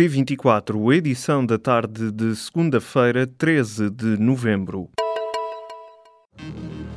P24, 0.00 0.94
edição 0.94 1.44
da 1.44 1.58
tarde 1.58 2.10
de 2.10 2.34
segunda-feira, 2.34 3.26
13 3.26 3.90
de 3.90 4.16
novembro. 4.18 4.88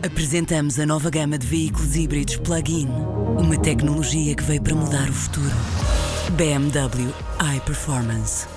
Apresentamos 0.02 0.79
a 0.79 0.85
nova 0.85 1.09
gama 1.09 1.37
de 1.37 1.45
veículos 1.45 1.97
híbridos 1.97 2.37
plug-in. 2.37 2.87
Uma 3.37 3.59
tecnologia 3.59 4.33
que 4.33 4.43
veio 4.43 4.63
para 4.63 4.75
mudar 4.75 5.09
o 5.09 5.13
futuro. 5.13 5.51
BMW 6.37 7.11
iPerformance. 7.58 8.52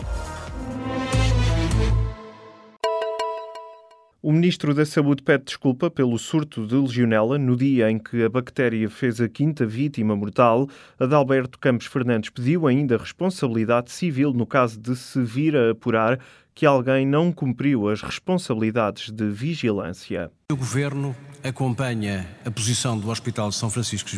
O 4.27 4.33
Ministro 4.33 4.75
da 4.75 4.85
Saúde 4.85 5.23
pede 5.23 5.45
desculpa 5.45 5.89
pelo 5.89 6.19
surto 6.19 6.67
de 6.67 6.75
legionela 6.75 7.39
no 7.39 7.57
dia 7.57 7.89
em 7.89 7.97
que 7.97 8.25
a 8.25 8.29
bactéria 8.29 8.91
fez 8.91 9.21
a 9.21 9.29
quinta 9.29 9.65
vítima 9.65 10.17
mortal. 10.17 10.69
Adalberto 10.99 11.61
Campos 11.61 11.87
Fernandes 11.87 12.31
pediu 12.31 12.67
ainda 12.67 12.97
responsabilidade 12.97 13.93
civil 13.93 14.33
no 14.33 14.45
caso 14.45 14.81
de 14.81 14.97
se 14.97 15.23
vir 15.23 15.57
a 15.57 15.71
apurar 15.71 16.19
que 16.57 16.67
alguém 16.67 17.07
não 17.07 17.31
cumpriu 17.31 17.89
as 17.89 18.03
responsabilidades 18.03 19.13
de 19.13 19.29
vigilância. 19.31 20.29
O 20.51 20.57
Governo 20.57 21.15
acompanha 21.45 22.27
a 22.45 22.51
posição 22.51 22.99
do 22.99 23.09
Hospital 23.09 23.53
São 23.53 23.71
Francisco 23.71 24.11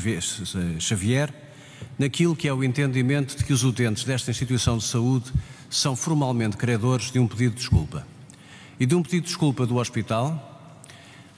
Xavier 0.80 1.30
naquilo 1.98 2.34
que 2.34 2.48
é 2.48 2.54
o 2.54 2.64
entendimento 2.64 3.36
de 3.36 3.44
que 3.44 3.52
os 3.52 3.62
utentes 3.62 4.04
desta 4.04 4.30
instituição 4.30 4.78
de 4.78 4.84
saúde 4.84 5.30
são 5.68 5.94
formalmente 5.94 6.56
credores 6.56 7.10
de 7.10 7.18
um 7.18 7.28
pedido 7.28 7.50
de 7.50 7.58
desculpa 7.58 8.06
e 8.78 8.86
de 8.86 8.94
um 8.94 9.02
pedido 9.02 9.22
de 9.22 9.28
desculpa 9.28 9.66
do 9.66 9.76
hospital, 9.76 10.44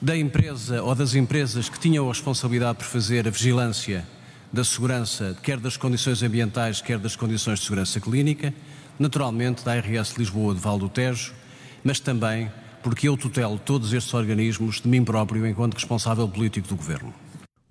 da 0.01 0.17
empresa 0.17 0.81
ou 0.81 0.95
das 0.95 1.15
empresas 1.15 1.69
que 1.69 1.79
tinham 1.79 2.05
a 2.05 2.09
responsabilidade 2.09 2.79
por 2.79 2.85
fazer 2.85 3.27
a 3.27 3.31
vigilância 3.31 4.07
da 4.51 4.63
segurança, 4.63 5.37
quer 5.41 5.59
das 5.59 5.77
condições 5.77 6.21
ambientais, 6.23 6.81
quer 6.81 6.97
das 6.97 7.15
condições 7.15 7.59
de 7.59 7.65
segurança 7.65 7.99
clínica, 7.99 8.53
naturalmente 8.99 9.63
da 9.63 9.75
RS 9.75 10.17
Lisboa 10.17 10.53
de 10.53 10.59
Val 10.59 10.77
do 10.77 10.89
Tejo, 10.89 11.33
mas 11.83 11.99
também 11.99 12.51
porque 12.83 13.07
eu 13.07 13.15
tutelo 13.15 13.59
todos 13.59 13.93
estes 13.93 14.13
organismos 14.13 14.81
de 14.81 14.87
mim 14.87 15.03
próprio 15.03 15.45
enquanto 15.47 15.75
responsável 15.75 16.27
político 16.27 16.67
do 16.67 16.75
Governo. 16.75 17.13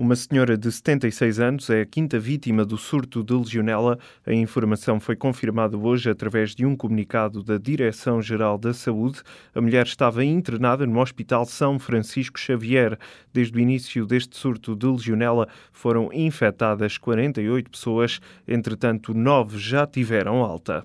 Uma 0.01 0.17
senhora 0.17 0.57
de 0.57 0.73
76 0.73 1.41
anos 1.41 1.69
é 1.69 1.83
a 1.83 1.85
quinta 1.85 2.19
vítima 2.19 2.65
do 2.65 2.79
surto 2.79 3.23
de 3.23 3.35
legionela. 3.35 3.99
A 4.27 4.33
informação 4.33 4.99
foi 4.99 5.15
confirmada 5.15 5.77
hoje 5.77 6.09
através 6.09 6.55
de 6.55 6.65
um 6.65 6.75
comunicado 6.75 7.43
da 7.43 7.59
Direção-Geral 7.59 8.57
da 8.57 8.73
Saúde. 8.73 9.21
A 9.55 9.61
mulher 9.61 9.85
estava 9.85 10.25
internada 10.25 10.87
no 10.87 10.99
Hospital 10.99 11.45
São 11.45 11.79
Francisco 11.79 12.41
Xavier. 12.41 12.99
Desde 13.31 13.55
o 13.59 13.61
início 13.61 14.07
deste 14.07 14.39
surto 14.39 14.75
de 14.75 14.87
legionela 14.87 15.47
foram 15.71 16.11
infectadas 16.15 16.97
48 16.97 17.71
pessoas, 17.71 18.21
entretanto, 18.49 19.13
nove 19.13 19.59
já 19.59 19.87
tiveram 19.87 20.43
alta. 20.43 20.83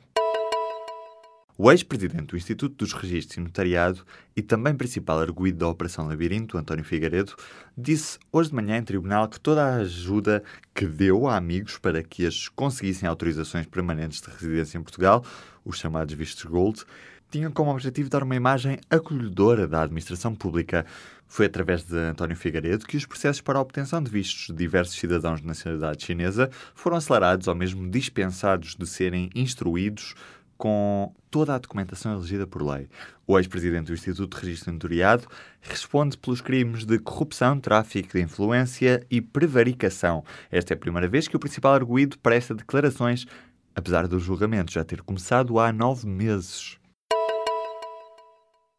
O 1.58 1.72
ex-presidente 1.72 2.28
do 2.28 2.36
Instituto 2.36 2.76
dos 2.76 2.92
Registros 2.92 3.38
e 3.38 3.40
Notariado 3.40 4.06
e 4.36 4.42
também 4.42 4.76
principal 4.76 5.20
arguído 5.20 5.60
da 5.60 5.70
Operação 5.70 6.06
Labirinto, 6.06 6.58
António 6.58 6.84
Figueiredo, 6.84 7.34
disse 7.78 8.20
hoje 8.30 8.50
de 8.50 8.56
manhã 8.56 8.78
em 8.78 8.84
tribunal 8.84 9.30
que 9.30 9.40
toda 9.40 9.64
a 9.64 9.76
ajuda 9.76 10.44
que 10.74 10.86
deu 10.86 11.30
a 11.30 11.38
amigos 11.38 11.78
para 11.78 12.04
que 12.04 12.24
estes 12.24 12.50
conseguissem 12.50 13.08
autorizações 13.08 13.66
permanentes 13.68 14.20
de 14.20 14.30
residência 14.32 14.78
em 14.78 14.84
Portugal, 14.84 15.24
os 15.64 15.78
chamados 15.78 16.14
vistos 16.14 16.44
gold, 16.44 16.84
tinha 17.32 17.50
como 17.50 17.72
objetivo 17.72 18.10
dar 18.10 18.24
uma 18.24 18.36
imagem 18.36 18.78
acolhedora 18.90 19.66
da 19.66 19.84
administração 19.84 20.36
pública. 20.36 20.86
Foi 21.26 21.46
através 21.46 21.86
de 21.86 21.98
António 21.98 22.36
Figueiredo 22.36 22.86
que 22.86 22.98
os 22.98 23.06
processos 23.06 23.42
para 23.42 23.60
a 23.60 23.62
obtenção 23.62 24.04
de 24.04 24.12
vistos 24.12 24.48
de 24.48 24.54
diversos 24.54 25.00
cidadãos 25.00 25.40
de 25.40 25.48
nacionalidade 25.48 26.04
chinesa 26.04 26.50
foram 26.74 26.98
acelerados 26.98 27.48
ou 27.48 27.56
mesmo 27.56 27.90
dispensados 27.90 28.76
de 28.76 28.86
serem 28.86 29.30
instruídos 29.34 30.16
com 30.66 31.14
toda 31.30 31.54
a 31.54 31.60
documentação 31.60 32.14
elegida 32.14 32.48
por 32.48 32.64
lei. 32.64 32.90
O 33.28 33.38
ex-presidente 33.38 33.86
do 33.86 33.94
Instituto 33.94 34.36
de 34.36 34.44
Registro 34.48 34.74
Notoriado 34.74 35.28
responde 35.62 36.18
pelos 36.18 36.42
crimes 36.42 36.88
de 36.88 36.98
corrupção, 36.98 37.60
tráfico 37.60 38.14
de 38.14 38.24
influência 38.24 39.06
e 39.12 39.22
prevaricação. 39.22 40.24
Esta 40.50 40.74
é 40.74 40.76
a 40.76 40.80
primeira 40.80 41.08
vez 41.08 41.28
que 41.28 41.36
o 41.36 41.40
principal 41.40 41.76
arguído 41.76 42.18
presta 42.18 42.56
declarações, 42.56 43.28
apesar 43.76 44.08
do 44.08 44.20
julgamento 44.20 44.74
já 44.74 44.84
ter 44.84 45.04
começado 45.04 45.60
há 45.60 45.72
nove 45.72 46.08
meses. 46.08 46.80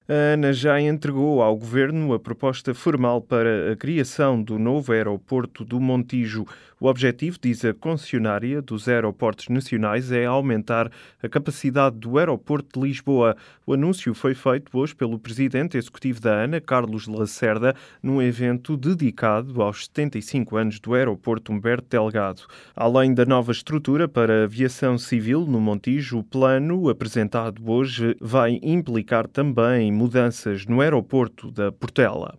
A 0.08 0.34
ANA 0.34 0.52
já 0.52 0.80
entregou 0.80 1.42
ao 1.42 1.56
Governo 1.56 2.14
a 2.14 2.20
proposta 2.20 2.72
formal 2.72 3.20
para 3.20 3.72
a 3.72 3.76
criação 3.76 4.40
do 4.40 4.56
novo 4.56 4.92
aeroporto 4.92 5.64
do 5.64 5.80
Montijo. 5.80 6.46
O 6.78 6.86
objetivo, 6.88 7.38
diz 7.42 7.64
a 7.64 7.72
concessionária 7.72 8.60
dos 8.60 8.86
aeroportos 8.86 9.48
nacionais, 9.48 10.12
é 10.12 10.26
aumentar 10.26 10.92
a 11.22 11.28
capacidade 11.28 11.96
do 11.96 12.18
aeroporto 12.18 12.78
de 12.78 12.86
Lisboa. 12.86 13.34
O 13.66 13.72
anúncio 13.72 14.14
foi 14.14 14.34
feito 14.34 14.78
hoje 14.78 14.94
pelo 14.94 15.18
presidente 15.18 15.78
executivo 15.78 16.20
da 16.20 16.34
ANA, 16.34 16.60
Carlos 16.60 17.08
Lacerda, 17.08 17.74
num 18.02 18.20
evento 18.20 18.76
dedicado 18.76 19.62
aos 19.62 19.86
75 19.86 20.56
anos 20.56 20.78
do 20.78 20.92
aeroporto 20.92 21.50
Humberto 21.50 21.88
Delgado. 21.88 22.42
Além 22.76 23.14
da 23.14 23.24
nova 23.24 23.52
estrutura 23.52 24.06
para 24.06 24.44
aviação 24.44 24.98
civil 24.98 25.46
no 25.46 25.58
Montijo, 25.58 26.18
o 26.18 26.22
plano 26.22 26.90
apresentado 26.90 27.68
hoje 27.68 28.14
vai 28.20 28.60
implicar 28.62 29.26
também 29.26 29.90
mudanças 29.96 30.66
no 30.66 30.80
aeroporto 30.80 31.50
da 31.50 31.72
Portela. 31.72 32.38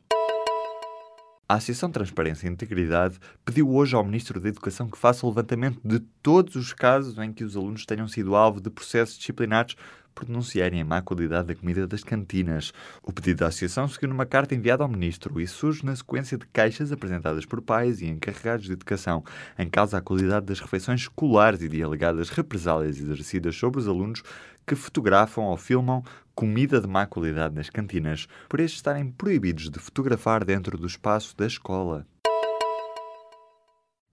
A 1.50 1.56
Associação 1.56 1.90
Transparência 1.90 2.46
e 2.46 2.52
Integridade 2.52 3.18
pediu 3.44 3.74
hoje 3.74 3.96
ao 3.96 4.04
Ministro 4.04 4.40
da 4.40 4.50
Educação 4.50 4.90
que 4.90 4.98
faça 4.98 5.26
o 5.26 5.30
levantamento 5.30 5.80
de 5.84 6.00
todos 6.22 6.56
os 6.56 6.74
casos 6.74 7.18
em 7.18 7.34
que 7.34 7.44
os 7.44 7.58
alunos 7.58 7.86
tenham 7.86 8.08
sido 8.08 8.36
alvo 8.36 8.62
de 8.62 8.70
processos 8.70 9.18
disciplinares 9.18 9.76
por 10.18 10.26
denunciarem 10.26 10.82
a 10.82 10.86
má 10.86 11.00
qualidade 11.00 11.50
da 11.50 11.56
comida 11.56 11.86
das 11.86 12.04
cantinas. 12.04 12.74
O 13.04 13.14
pedido 13.14 13.38
da 13.38 13.48
Associação 13.48 13.88
seguiu 13.88 14.10
numa 14.10 14.26
carta 14.26 14.56
enviada 14.56 14.82
ao 14.82 14.90
Ministro 14.90 15.40
e 15.40 15.48
surge 15.48 15.86
na 15.86 15.96
sequência 15.96 16.40
de 16.40 16.48
queixas 16.48 16.92
apresentadas 16.92 17.46
por 17.46 17.62
pais 17.62 18.02
e 18.02 18.08
encarregados 18.08 18.66
de 18.66 18.72
educação, 18.72 19.24
em 19.60 19.70
causa 19.70 20.00
a 20.00 20.02
qualidade 20.02 20.48
das 20.48 20.60
refeições 20.60 21.02
escolares 21.02 21.62
e 21.62 21.70
de 21.70 21.84
alegadas 21.84 22.30
represálias 22.30 23.00
exercidas 23.00 23.56
sobre 23.56 23.80
os 23.80 23.88
alunos 23.88 24.24
que 24.66 24.74
fotografam 24.74 25.44
ou 25.44 25.56
filmam 25.56 26.04
comida 26.34 26.82
de 26.82 26.88
má 26.88 27.06
qualidade 27.06 27.54
nas 27.54 27.70
cantinas, 27.70 28.28
por 28.50 28.60
estes 28.60 28.80
estarem 28.80 29.12
proibidos 29.12 29.70
de 29.70 29.78
fotografar 29.78 30.44
dentro 30.44 30.80
do 30.80 30.88
espaço 30.88 31.38
da 31.38 31.46
escola. 31.46 32.08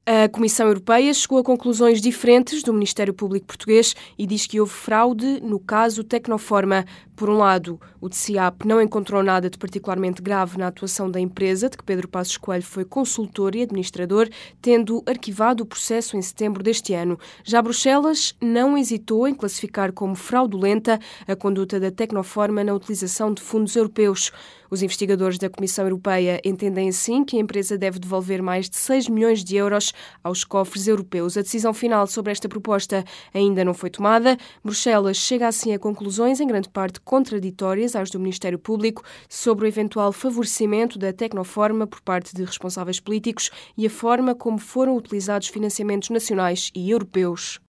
A 0.06 0.28
Comissão 0.28 0.66
Europeia 0.66 1.15
chegou 1.15 1.38
a 1.38 1.42
conclusões 1.42 1.98
diferentes 1.98 2.62
do 2.62 2.75
Ministério 2.75 3.15
Público 3.15 3.47
Português 3.47 3.97
e 4.19 4.26
diz 4.26 4.47
que 4.47 4.60
houve 4.60 4.70
fraude 4.70 5.41
no 5.41 5.59
caso 5.59 6.04
Tecnoforma. 6.04 6.84
Por 7.16 7.31
um 7.31 7.38
lado, 7.38 7.81
o 8.03 8.09
TCIAP 8.10 8.66
não 8.66 8.82
encontrou 8.82 9.22
nada 9.22 9.48
de 9.48 9.56
particularmente 9.56 10.20
grave 10.20 10.59
na 10.59 10.66
atuação 10.66 11.10
da 11.10 11.19
empresa, 11.19 11.70
de 11.70 11.78
que 11.78 11.84
Pedro 11.84 12.06
Passos 12.06 12.37
Coelho 12.37 12.65
foi 12.65 12.84
consultor 12.84 13.54
e 13.54 13.62
administrador, 13.62 14.28
tendo 14.60 15.03
arquivado 15.06 15.62
o 15.62 15.66
processo 15.66 16.19
em 16.19 16.22
setembro 16.22 16.62
deste 16.62 16.92
ano. 16.92 17.19
Já 17.42 17.62
Bruxelas 17.62 18.34
não 18.42 18.76
hesitou 18.76 19.26
em 19.26 19.34
classificar 19.34 19.91
como 19.91 20.15
fraudulenta 20.15 21.00
a 21.26 21.34
conduta 21.34 21.81
da 21.81 21.91
Tecnoforma 21.91 22.62
na 22.62 22.75
utilização 22.75 23.32
de 23.32 23.41
fundos 23.41 23.75
europeus. 23.75 24.32
Os 24.69 24.82
investigadores 24.82 25.38
da 25.38 25.48
Comissão 25.48 25.84
Europeia 25.84 26.41
entendem 26.44 26.88
assim 26.88 27.25
que 27.25 27.36
a 27.36 27.41
empresa 27.41 27.78
deve 27.78 28.00
devolver 28.00 28.42
mais 28.42 28.69
de 28.69 28.76
6 28.76 29.09
milhões 29.09 29.44
de 29.44 29.54
euros 29.54 29.94
aos 30.22 30.44
cofres 30.44 30.87
europeus. 30.87 31.37
A 31.37 31.43
decisão 31.43 31.72
final 31.72 32.06
sobre 32.06 32.32
esta 32.32 32.49
proposta 32.49 33.05
ainda 33.32 33.65
não 33.65 33.75
foi 33.75 33.91
tomada. 33.91 34.37
Bruxelas 34.62 35.16
chega 35.16 35.49
assim 35.49 35.72
a 35.72 35.78
conclusões, 35.78 36.41
em 36.41 36.47
grande 36.47 36.69
parte 36.69 37.00
contraditórias 37.00 37.97
às 37.97 38.10
do 38.10 38.21
Ministério 38.21 38.59
Público, 38.59 39.03
sobre 39.28 39.65
o 39.65 39.69
eventual 39.69 40.12
favorecimento 40.12 40.99
da 40.99 41.12
Tecnoforma 41.12 41.87
por 41.87 42.00
parte 42.00 42.34
de 42.34 42.44
responsáveis 42.44 43.00
políticos 43.00 43.50
e 43.77 43.87
a 43.87 43.91
forma 43.91 44.34
como 44.34 44.59
foram 44.59 44.97
utilizados 44.97 45.49
financiamentos 45.49 46.10
nacionais 46.10 46.71
e 46.75 46.91
europeus. 46.91 47.64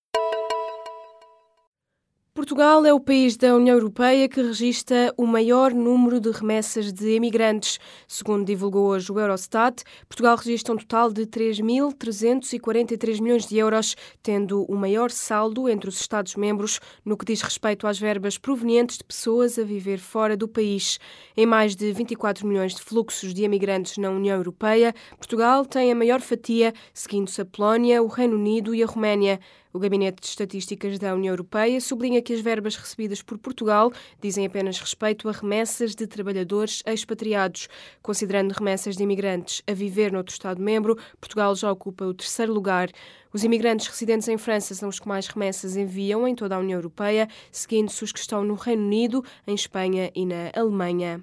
Portugal 2.35 2.85
é 2.85 2.93
o 2.93 2.99
país 2.99 3.37
da 3.37 3.55
União 3.55 3.77
Europeia 3.77 4.27
que 4.27 4.41
registra 4.41 5.13
o 5.15 5.25
maior 5.25 5.73
número 5.73 6.19
de 6.19 6.29
remessas 6.31 6.91
de 6.91 7.11
emigrantes. 7.11 7.79
Segundo 8.09 8.45
divulgou 8.45 8.87
hoje 8.87 9.09
o 9.09 9.17
Eurostat, 9.17 9.83
Portugal 10.05 10.35
registra 10.35 10.73
um 10.73 10.77
total 10.77 11.13
de 11.13 11.25
3.343 11.25 13.21
milhões 13.21 13.47
de 13.47 13.57
euros, 13.57 13.95
tendo 14.21 14.65
o 14.65 14.75
maior 14.75 15.11
saldo 15.11 15.69
entre 15.69 15.87
os 15.87 15.97
Estados-membros 15.97 16.81
no 17.05 17.15
que 17.15 17.23
diz 17.23 17.41
respeito 17.41 17.87
às 17.87 17.97
verbas 17.97 18.37
provenientes 18.37 18.97
de 18.97 19.05
pessoas 19.05 19.57
a 19.57 19.63
viver 19.63 19.99
fora 19.99 20.35
do 20.35 20.45
país. 20.45 20.99
Em 21.37 21.45
mais 21.45 21.73
de 21.73 21.89
24 21.93 22.45
milhões 22.45 22.75
de 22.75 22.81
fluxos 22.81 23.33
de 23.33 23.45
emigrantes 23.45 23.97
na 23.97 24.09
União 24.09 24.35
Europeia, 24.35 24.93
Portugal 25.17 25.65
tem 25.65 25.89
a 25.89 25.95
maior 25.95 26.19
fatia, 26.19 26.73
seguindo-se 26.93 27.39
a 27.39 27.45
Polónia, 27.45 28.03
o 28.03 28.07
Reino 28.07 28.35
Unido 28.35 28.75
e 28.75 28.83
a 28.83 28.85
Roménia. 28.85 29.39
O 29.75 29.79
Gabinete 29.79 30.21
de 30.21 30.27
Estatísticas 30.27 30.97
da 30.97 31.13
União 31.13 31.33
Europeia 31.33 31.81
sublinha 31.81 32.21
que 32.21 32.31
as 32.31 32.39
verbas 32.39 32.77
recebidas 32.77 33.21
por 33.21 33.37
Portugal 33.37 33.91
dizem 34.21 34.45
apenas 34.45 34.79
respeito 34.79 35.27
a 35.27 35.33
remessas 35.33 35.93
de 35.93 36.07
trabalhadores 36.07 36.81
expatriados. 36.85 37.67
Considerando 38.01 38.53
remessas 38.53 38.95
de 38.95 39.03
imigrantes 39.03 39.61
a 39.67 39.73
viver 39.73 40.13
noutro 40.13 40.31
Estado-membro, 40.31 40.97
Portugal 41.19 41.53
já 41.57 41.69
ocupa 41.69 42.05
o 42.05 42.13
terceiro 42.13 42.53
lugar. 42.53 42.89
Os 43.33 43.43
imigrantes 43.43 43.87
residentes 43.87 44.29
em 44.29 44.37
França 44.37 44.73
são 44.73 44.87
os 44.87 44.97
que 44.97 45.09
mais 45.09 45.27
remessas 45.27 45.75
enviam 45.75 46.25
em 46.25 46.35
toda 46.35 46.55
a 46.55 46.59
União 46.59 46.77
Europeia, 46.77 47.27
seguindo-se 47.51 48.01
os 48.01 48.13
que 48.13 48.19
estão 48.19 48.45
no 48.45 48.53
Reino 48.53 48.85
Unido, 48.85 49.25
em 49.45 49.55
Espanha 49.55 50.09
e 50.15 50.25
na 50.25 50.51
Alemanha. 50.55 51.21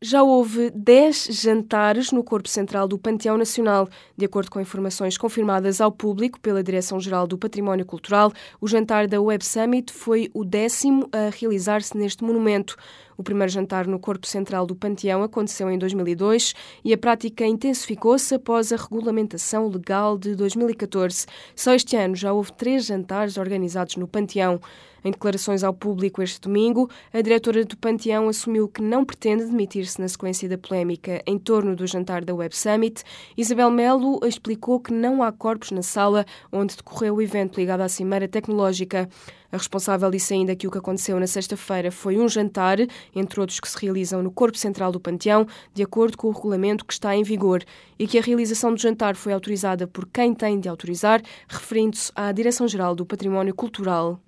Já 0.00 0.22
houve 0.22 0.70
10 0.70 1.26
jantares 1.32 2.12
no 2.12 2.22
Corpo 2.22 2.48
Central 2.48 2.86
do 2.86 2.96
Panteão 2.96 3.36
Nacional. 3.36 3.88
De 4.16 4.24
acordo 4.24 4.48
com 4.48 4.60
informações 4.60 5.18
confirmadas 5.18 5.80
ao 5.80 5.90
público 5.90 6.38
pela 6.38 6.62
Direção-Geral 6.62 7.26
do 7.26 7.36
Património 7.36 7.84
Cultural, 7.84 8.32
o 8.60 8.68
jantar 8.68 9.08
da 9.08 9.20
Web 9.20 9.44
Summit 9.44 9.92
foi 9.92 10.30
o 10.32 10.44
décimo 10.44 11.08
a 11.10 11.30
realizar-se 11.36 11.96
neste 11.96 12.22
monumento. 12.22 12.76
O 13.18 13.22
primeiro 13.24 13.52
jantar 13.52 13.84
no 13.88 13.98
Corpo 13.98 14.28
Central 14.28 14.64
do 14.64 14.76
Panteão 14.76 15.24
aconteceu 15.24 15.68
em 15.68 15.76
2002 15.76 16.54
e 16.84 16.94
a 16.94 16.96
prática 16.96 17.44
intensificou-se 17.44 18.32
após 18.32 18.72
a 18.72 18.76
regulamentação 18.76 19.66
legal 19.66 20.16
de 20.16 20.36
2014. 20.36 21.26
Só 21.56 21.74
este 21.74 21.96
ano 21.96 22.14
já 22.14 22.32
houve 22.32 22.52
três 22.52 22.86
jantares 22.86 23.36
organizados 23.36 23.96
no 23.96 24.06
Panteão. 24.06 24.60
Em 25.04 25.10
declarações 25.10 25.64
ao 25.64 25.74
público 25.74 26.22
este 26.22 26.40
domingo, 26.40 26.88
a 27.12 27.20
diretora 27.20 27.64
do 27.64 27.76
Panteão 27.76 28.28
assumiu 28.28 28.68
que 28.68 28.82
não 28.82 29.04
pretende 29.04 29.46
demitir-se 29.46 30.00
na 30.00 30.08
sequência 30.08 30.48
da 30.48 30.58
polémica 30.58 31.20
em 31.26 31.38
torno 31.38 31.74
do 31.74 31.86
jantar 31.88 32.24
da 32.24 32.34
Web 32.34 32.56
Summit. 32.56 33.02
Isabel 33.36 33.70
Melo 33.70 34.20
explicou 34.24 34.78
que 34.78 34.92
não 34.92 35.24
há 35.24 35.32
corpos 35.32 35.72
na 35.72 35.82
sala 35.82 36.24
onde 36.52 36.76
decorreu 36.76 37.16
o 37.16 37.22
evento 37.22 37.58
ligado 37.58 37.80
à 37.80 37.88
Cimeira 37.88 38.28
Tecnológica. 38.28 39.08
A 39.50 39.56
responsável 39.56 40.10
disse 40.10 40.34
ainda 40.34 40.54
que 40.54 40.66
o 40.66 40.70
que 40.70 40.76
aconteceu 40.76 41.18
na 41.18 41.26
sexta-feira 41.26 41.90
foi 41.90 42.18
um 42.18 42.28
jantar, 42.28 42.78
entre 43.14 43.40
outros 43.40 43.58
que 43.58 43.68
se 43.68 43.78
realizam 43.80 44.22
no 44.22 44.30
Corpo 44.30 44.58
Central 44.58 44.92
do 44.92 45.00
Panteão, 45.00 45.46
de 45.72 45.82
acordo 45.82 46.18
com 46.18 46.28
o 46.28 46.32
regulamento 46.32 46.84
que 46.84 46.92
está 46.92 47.16
em 47.16 47.22
vigor, 47.22 47.64
e 47.98 48.06
que 48.06 48.18
a 48.18 48.22
realização 48.22 48.74
do 48.74 48.80
jantar 48.80 49.16
foi 49.16 49.32
autorizada 49.32 49.86
por 49.86 50.06
quem 50.06 50.34
tem 50.34 50.60
de 50.60 50.68
autorizar, 50.68 51.22
referindo-se 51.48 52.12
à 52.14 52.30
Direção-Geral 52.30 52.94
do 52.94 53.06
Património 53.06 53.54
Cultural. 53.54 54.20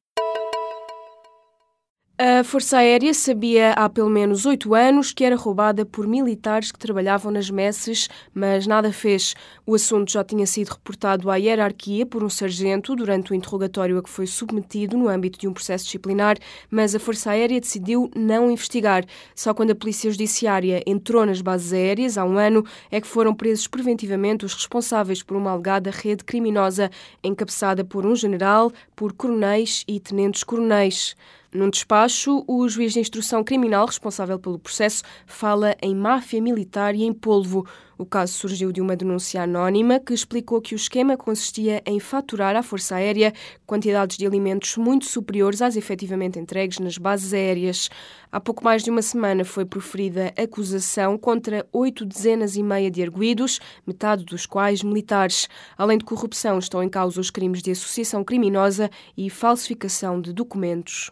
A 2.22 2.44
Força 2.44 2.76
Aérea 2.76 3.14
sabia 3.14 3.72
há 3.72 3.88
pelo 3.88 4.10
menos 4.10 4.44
oito 4.44 4.74
anos 4.74 5.10
que 5.10 5.24
era 5.24 5.34
roubada 5.34 5.86
por 5.86 6.06
militares 6.06 6.70
que 6.70 6.78
trabalhavam 6.78 7.32
nas 7.32 7.48
messes, 7.48 8.10
mas 8.34 8.66
nada 8.66 8.92
fez. 8.92 9.34
O 9.64 9.74
assunto 9.74 10.12
já 10.12 10.22
tinha 10.22 10.46
sido 10.46 10.68
reportado 10.68 11.30
à 11.30 11.36
hierarquia 11.36 12.04
por 12.04 12.22
um 12.22 12.28
sargento 12.28 12.94
durante 12.94 13.32
o 13.32 13.34
interrogatório 13.34 13.96
a 13.96 14.02
que 14.02 14.10
foi 14.10 14.26
submetido 14.26 14.98
no 14.98 15.08
âmbito 15.08 15.38
de 15.38 15.48
um 15.48 15.54
processo 15.54 15.86
disciplinar, 15.86 16.36
mas 16.70 16.94
a 16.94 16.98
Força 16.98 17.30
Aérea 17.30 17.58
decidiu 17.58 18.10
não 18.14 18.50
investigar. 18.50 19.02
Só 19.34 19.54
quando 19.54 19.70
a 19.70 19.74
Polícia 19.74 20.10
Judiciária 20.10 20.82
entrou 20.86 21.24
nas 21.24 21.40
bases 21.40 21.72
aéreas 21.72 22.18
há 22.18 22.24
um 22.26 22.36
ano 22.36 22.66
é 22.90 23.00
que 23.00 23.06
foram 23.06 23.34
presos 23.34 23.66
preventivamente 23.66 24.44
os 24.44 24.52
responsáveis 24.52 25.22
por 25.22 25.38
uma 25.38 25.52
alegada 25.52 25.90
rede 25.90 26.22
criminosa 26.22 26.90
encabeçada 27.24 27.82
por 27.82 28.04
um 28.04 28.14
general, 28.14 28.70
por 28.94 29.14
coronéis 29.14 29.84
e 29.88 29.98
tenentes-coronéis. 29.98 31.16
Num 31.52 31.68
despacho, 31.68 32.44
o 32.46 32.68
juiz 32.68 32.92
de 32.92 33.00
instrução 33.00 33.42
criminal 33.42 33.84
responsável 33.84 34.38
pelo 34.38 34.56
processo 34.56 35.02
fala 35.26 35.76
em 35.82 35.96
máfia 35.96 36.40
militar 36.40 36.94
e 36.94 37.02
em 37.02 37.12
polvo. 37.12 37.66
O 37.98 38.06
caso 38.06 38.34
surgiu 38.34 38.70
de 38.70 38.80
uma 38.80 38.94
denúncia 38.94 39.42
anónima 39.42 39.98
que 39.98 40.14
explicou 40.14 40.60
que 40.60 40.74
o 40.74 40.76
esquema 40.76 41.16
consistia 41.16 41.82
em 41.84 41.98
faturar 41.98 42.54
à 42.54 42.62
Força 42.62 42.94
Aérea 42.94 43.32
quantidades 43.66 44.16
de 44.16 44.24
alimentos 44.24 44.76
muito 44.76 45.06
superiores 45.06 45.60
às 45.60 45.74
efetivamente 45.74 46.38
entregues 46.38 46.78
nas 46.78 46.96
bases 46.96 47.34
aéreas. 47.34 47.90
Há 48.30 48.38
pouco 48.38 48.62
mais 48.62 48.84
de 48.84 48.90
uma 48.90 49.02
semana 49.02 49.44
foi 49.44 49.64
proferida 49.64 50.32
acusação 50.40 51.18
contra 51.18 51.66
oito 51.72 52.04
dezenas 52.04 52.54
e 52.54 52.62
meia 52.62 52.92
de 52.92 53.02
arguídos, 53.02 53.58
metade 53.84 54.24
dos 54.24 54.46
quais 54.46 54.84
militares. 54.84 55.48
Além 55.76 55.98
de 55.98 56.04
corrupção, 56.04 56.60
estão 56.60 56.80
em 56.80 56.88
causa 56.88 57.20
os 57.20 57.28
crimes 57.28 57.60
de 57.60 57.72
associação 57.72 58.22
criminosa 58.22 58.88
e 59.16 59.28
falsificação 59.28 60.20
de 60.20 60.32
documentos. 60.32 61.10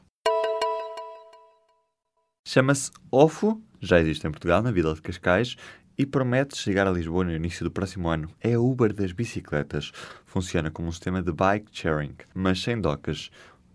Chama-se 2.51 2.91
OFO, 3.11 3.61
já 3.79 4.01
existe 4.01 4.27
em 4.27 4.31
Portugal, 4.31 4.63
na 4.63 4.71
Vila 4.71 4.95
de 4.95 5.03
Cascais, 5.03 5.55
e 5.99 6.07
promete 6.07 6.57
chegar 6.57 6.87
a 6.87 6.91
Lisboa 6.91 7.23
no 7.23 7.31
início 7.31 7.63
do 7.63 7.71
próximo 7.71 8.09
ano. 8.09 8.31
É 8.41 8.55
a 8.55 8.59
Uber 8.59 8.91
das 8.91 9.13
bicicletas. 9.13 9.93
Funciona 10.25 10.71
como 10.71 10.89
um 10.89 10.91
sistema 10.91 11.21
de 11.21 11.31
bike 11.31 11.69
sharing, 11.71 12.15
mas 12.35 12.63
sem 12.63 12.81
docas. 12.81 13.31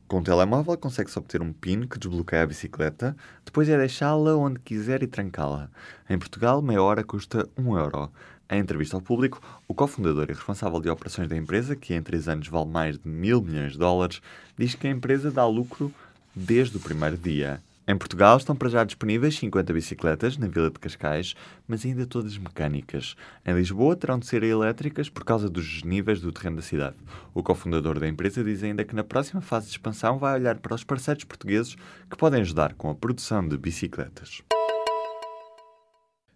Com 0.07 0.21
o 0.21 0.23
telemóvel 0.23 0.75
consegue-se 0.75 1.19
obter 1.19 1.39
um 1.39 1.53
PIN 1.53 1.81
que 1.81 1.99
desbloqueia 1.99 2.41
a 2.41 2.47
bicicleta, 2.47 3.15
depois 3.45 3.69
é 3.69 3.77
deixá-la 3.77 4.35
onde 4.35 4.59
quiser 4.61 5.03
e 5.03 5.07
trancá-la. 5.07 5.69
Em 6.09 6.17
Portugal, 6.17 6.59
meia 6.59 6.81
hora 6.81 7.03
custa 7.03 7.47
1 7.55 7.77
euro. 7.77 8.11
Em 8.49 8.59
entrevista 8.59 8.97
ao 8.97 9.03
público, 9.03 9.39
o 9.67 9.75
cofundador 9.75 10.25
e 10.31 10.33
responsável 10.33 10.79
de 10.79 10.89
operações 10.89 11.29
da 11.29 11.37
empresa, 11.37 11.75
que 11.75 11.93
em 11.93 12.01
3 12.01 12.27
anos 12.27 12.47
vale 12.47 12.71
mais 12.71 12.97
de 12.97 13.07
mil 13.07 13.39
milhões 13.39 13.73
de 13.73 13.77
dólares, 13.77 14.19
diz 14.57 14.73
que 14.73 14.87
a 14.87 14.89
empresa 14.89 15.29
dá 15.29 15.45
lucro 15.45 15.93
desde 16.35 16.77
o 16.77 16.79
primeiro 16.79 17.17
dia. 17.19 17.61
Em 17.85 17.97
Portugal 17.97 18.37
estão 18.37 18.55
para 18.55 18.69
já 18.69 18.83
disponíveis 18.85 19.37
50 19.37 19.73
bicicletas 19.73 20.37
na 20.37 20.47
Vila 20.47 20.71
de 20.71 20.79
Cascais, 20.79 21.35
mas 21.67 21.85
ainda 21.85 22.05
todas 22.05 22.37
mecânicas. 22.37 23.13
Em 23.45 23.53
Lisboa 23.53 23.93
terão 23.93 24.17
de 24.17 24.25
ser 24.25 24.41
elétricas 24.41 25.09
por 25.09 25.25
causa 25.25 25.49
dos 25.49 25.83
níveis 25.83 26.21
do 26.21 26.31
terreno 26.31 26.55
da 26.55 26.61
cidade. 26.61 26.95
O 27.33 27.43
cofundador 27.43 27.99
da 27.99 28.07
empresa 28.07 28.41
diz 28.41 28.63
ainda 28.63 28.85
que 28.85 28.95
na 28.95 29.03
próxima 29.03 29.41
fase 29.41 29.65
de 29.65 29.73
expansão 29.73 30.17
vai 30.17 30.35
olhar 30.35 30.59
para 30.59 30.75
os 30.75 30.83
parceiros 30.85 31.25
portugueses 31.25 31.75
que 32.09 32.15
podem 32.15 32.39
ajudar 32.39 32.73
com 32.73 32.89
a 32.89 32.95
produção 32.95 33.45
de 33.45 33.57
bicicletas. 33.57 34.41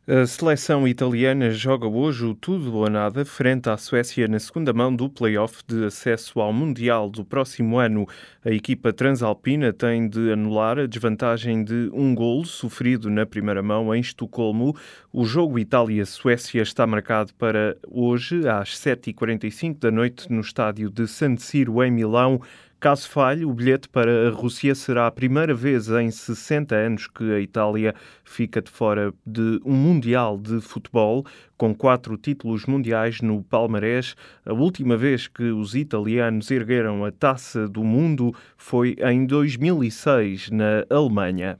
A 0.09 0.25
seleção 0.25 0.87
italiana 0.87 1.51
joga 1.51 1.85
hoje 1.85 2.23
o 2.23 2.33
tudo 2.33 2.73
ou 2.73 2.89
nada 2.89 3.25
frente 3.25 3.69
à 3.69 3.75
Suécia 3.75 4.25
na 4.25 4.39
segunda 4.39 4.71
mão 4.71 4.95
do 4.95 5.09
play-off 5.09 5.61
de 5.67 5.83
acesso 5.83 6.39
ao 6.39 6.53
Mundial 6.53 7.09
do 7.09 7.25
próximo 7.25 7.77
ano. 7.77 8.07
A 8.41 8.49
equipa 8.49 8.93
transalpina 8.93 9.73
tem 9.73 10.07
de 10.07 10.31
anular 10.31 10.79
a 10.79 10.87
desvantagem 10.87 11.61
de 11.61 11.89
um 11.91 12.15
gol 12.15 12.45
sofrido 12.45 13.09
na 13.09 13.25
primeira 13.25 13.61
mão 13.61 13.93
em 13.93 13.99
Estocolmo. 13.99 14.73
O 15.11 15.25
jogo 15.25 15.59
Itália-Suécia 15.59 16.61
está 16.61 16.87
marcado 16.87 17.33
para 17.33 17.75
hoje 17.85 18.47
às 18.47 18.79
7h45 18.79 19.77
da 19.77 19.91
noite 19.91 20.31
no 20.31 20.39
estádio 20.39 20.89
de 20.89 21.05
San 21.05 21.35
Siro 21.35 21.83
em 21.83 21.91
Milão. 21.91 22.39
Caso 22.79 23.09
falhe, 23.09 23.43
o 23.43 23.51
bilhete 23.51 23.89
para 23.89 24.27
a 24.27 24.31
Rússia 24.31 24.75
será 24.75 25.07
a 25.07 25.11
primeira 25.11 25.51
vez 25.51 25.89
em 25.89 26.11
60 26.11 26.75
anos 26.75 27.07
que 27.07 27.23
a 27.31 27.39
Itália 27.39 27.95
fica 28.23 28.61
de 28.61 28.69
fora 28.69 29.11
de 29.25 29.59
um 29.65 29.73
Mundial 29.73 30.37
de 30.37 30.61
Futebol, 30.61 31.25
com 31.57 31.73
quatro 31.73 32.15
títulos 32.17 32.67
mundiais 32.67 33.19
no 33.19 33.41
palmarés. 33.41 34.15
A 34.45 34.53
última 34.53 34.95
vez 34.95 35.27
que 35.27 35.45
os 35.45 35.73
italianos 35.73 36.51
ergueram 36.51 37.03
a 37.03 37.11
taça 37.11 37.67
do 37.67 37.83
mundo 37.83 38.31
foi 38.55 38.95
em 38.99 39.25
2006, 39.25 40.51
na 40.51 40.85
Alemanha. 40.87 41.57